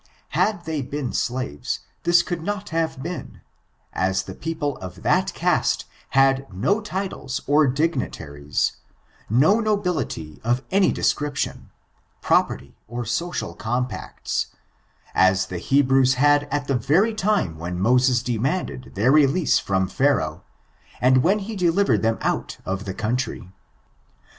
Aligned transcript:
Had 0.29 0.65
they 0.65 0.81
been 0.81 1.11
slaves^ 1.11 1.77
this 2.05 2.23
could 2.23 2.41
not 2.41 2.69
have 2.69 3.03
been, 3.03 3.41
as 3.93 4.23
people 4.23 4.77
of 4.77 5.03
that 5.03 5.31
cast 5.35 5.85
have 6.09 6.51
no 6.51 6.81
titles, 6.81 7.41
or 7.45 7.67
dignitaries, 7.67 8.77
no 9.29 9.59
nobility 9.59 10.41
of 10.43 10.63
any 10.71 10.91
description, 10.91 11.69
property, 12.19 12.75
or 12.87 13.05
social 13.05 13.53
compacts, 13.53 14.47
as 15.13 15.45
the 15.45 15.59
Hebrews 15.59 16.15
had 16.15 16.47
at 16.49 16.65
the 16.67 16.75
very 16.77 17.13
time 17.13 17.59
when 17.59 17.79
Moses 17.79 18.23
demanded 18.23 18.93
their 18.95 19.11
release 19.11 19.59
from 19.59 19.87
Pha 19.87 20.15
raoh, 20.15 20.41
and 20.99 21.21
when 21.21 21.37
he 21.37 21.55
delivered 21.55 22.01
them 22.01 22.17
out 22.21 22.57
of 22.65 22.85
the 22.85 22.95
coun 22.95 23.17
try. 23.17 23.47